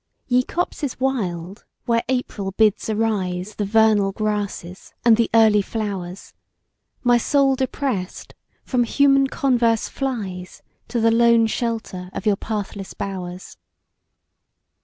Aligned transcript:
YE 0.27 0.41
copses 0.41 0.99
wild, 0.99 1.63
where 1.85 2.01
April 2.09 2.53
bids 2.53 2.89
arise 2.89 3.53
The 3.53 3.65
vernal 3.65 4.11
grasses, 4.11 4.95
and 5.05 5.15
the 5.15 5.29
early 5.31 5.61
flowers; 5.61 6.33
My 7.03 7.19
soul 7.19 7.55
depress'd 7.55 8.33
from 8.63 8.83
human 8.83 9.27
converse 9.27 9.87
flies 9.87 10.63
To 10.87 10.99
the 10.99 11.11
lone 11.11 11.45
shelter 11.45 12.09
of 12.13 12.25
your 12.25 12.35
pathless 12.35 12.95
bowers. 12.95 13.57